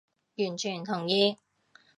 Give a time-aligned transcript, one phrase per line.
[0.37, 1.37] 完全同意